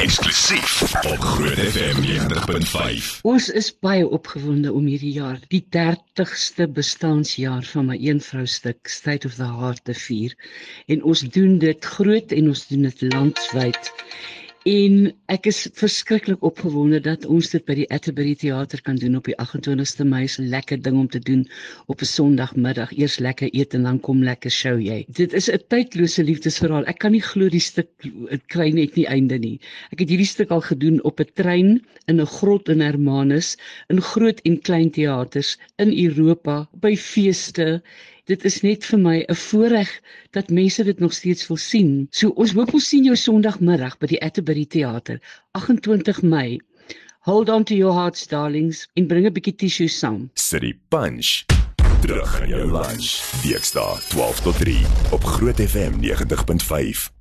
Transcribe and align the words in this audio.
eksklusief 0.00 0.82
op 1.10 1.18
Groot 1.20 1.58
FM 1.60 1.98
90.5. 2.04 3.08
Ons 3.28 3.48
is 3.60 3.66
baie 3.84 4.06
opgewonde 4.08 4.72
om 4.72 4.86
hierdie 4.88 5.12
jaar 5.12 5.36
die 5.52 5.60
30ste 5.76 6.64
bestaanjaar 6.78 7.66
van 7.68 7.90
my 7.90 7.98
een 8.00 8.22
vrou 8.24 8.46
stuk 8.48 8.88
State 8.88 9.28
of 9.28 9.36
the 9.36 9.48
Heart 9.58 9.84
te 9.84 9.96
vier 10.06 10.32
en 10.88 11.04
ons 11.04 11.24
doen 11.36 11.58
dit 11.60 11.90
groot 11.96 12.32
en 12.32 12.48
ons 12.48 12.62
doen 12.72 12.88
dit 12.88 13.04
landwyd. 13.12 13.92
En 14.68 15.06
ek 15.32 15.46
is 15.48 15.58
verskriklik 15.72 16.42
opgewonde 16.44 16.98
dat 17.00 17.22
ons 17.24 17.48
dit 17.48 17.62
by 17.64 17.78
die 17.78 17.86
Atterbury 17.96 18.34
Theater 18.36 18.82
kan 18.84 18.98
doen 19.00 19.16
op 19.16 19.24
die 19.24 19.36
28ste 19.40 20.04
Mei. 20.04 20.24
Is 20.28 20.36
'n 20.38 20.50
lekker 20.52 20.76
ding 20.82 20.98
om 21.00 21.08
te 21.08 21.18
doen 21.18 21.48
op 21.86 22.02
'n 22.02 22.04
Sondagmiddag. 22.04 22.92
Eers 22.92 23.18
lekker 23.18 23.48
eet 23.56 23.74
en 23.74 23.82
dan 23.88 24.00
kom 24.00 24.22
lekker 24.22 24.50
show 24.50 24.76
jy. 24.78 25.06
Dit 25.08 25.32
is 25.32 25.48
'n 25.48 25.64
tydlose 25.68 26.22
liefdesverhaal. 26.22 26.84
Ek 26.84 26.98
kan 26.98 27.12
nie 27.12 27.22
glo 27.22 27.48
die 27.48 27.60
stuk 27.60 27.88
dit 28.02 28.46
kry 28.48 28.70
net 28.70 28.96
nie 28.96 29.06
einde 29.06 29.38
nie. 29.38 29.60
Ek 29.92 30.00
het 30.00 30.08
hierdie 30.10 30.28
stuk 30.28 30.50
al 30.50 30.60
gedoen 30.60 31.02
op 31.04 31.20
'n 31.20 31.32
trein 31.34 31.80
in 32.06 32.20
'n 32.20 32.26
grot 32.26 32.68
in 32.68 32.80
Hermanus, 32.80 33.56
in 33.88 34.00
groot 34.00 34.40
en 34.44 34.60
klein 34.60 34.90
teaters 34.90 35.56
in 35.78 35.88
Europa, 35.88 36.68
by 36.74 36.96
feeste 36.96 37.82
dit 38.30 38.44
is 38.46 38.60
net 38.62 38.86
vir 38.86 39.00
my 39.02 39.16
'n 39.26 39.34
voorreg 39.34 39.90
dat 40.36 40.50
mense 40.50 40.84
dit 40.84 40.98
nog 40.98 41.12
steeds 41.12 41.46
wil 41.48 41.56
sien. 41.56 42.06
So 42.10 42.30
ons 42.36 42.52
hoop 42.52 42.74
ons 42.74 42.88
sien 42.88 43.04
jou 43.04 43.16
Sondagmiddag 43.16 43.98
by 43.98 44.06
die 44.06 44.22
Atterbury 44.22 44.66
Theater, 44.66 45.20
28 45.52 46.22
Mei. 46.22 46.60
Hold 47.20 47.48
on 47.48 47.64
to 47.64 47.74
your 47.74 47.92
hearts 47.92 48.26
darlings 48.26 48.88
en 48.94 49.06
bring 49.06 49.26
'n 49.26 49.32
bietjie 49.32 49.56
tissue 49.56 49.88
saam. 49.88 50.30
City 50.34 50.72
Punch. 50.88 51.44
Terug 52.00 52.40
in 52.40 52.48
jou 52.48 52.64
lunch. 52.72 53.20
Dinsdag 53.42 54.00
12 54.08 54.40
tot 54.40 54.58
3 54.58 54.86
op 55.12 55.24
Groot 55.24 55.60
FM 55.60 56.00
90.5. 56.00 57.19